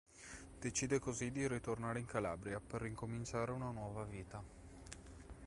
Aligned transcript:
Decide 0.59 0.97
così 0.97 1.29
di 1.31 1.47
ritornare 1.47 1.99
in 1.99 2.07
Calabria, 2.07 2.59
per 2.59 2.81
ricominciare 2.81 3.51
una 3.51 3.69
nuova 3.69 4.03
vita. 4.03 4.43